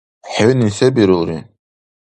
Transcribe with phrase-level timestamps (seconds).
[0.31, 1.39] ХӀуни се бирулри?!